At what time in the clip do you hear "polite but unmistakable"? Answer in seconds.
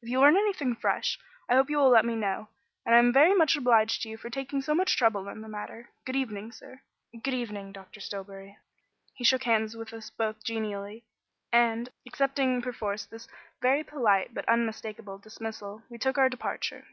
13.84-15.18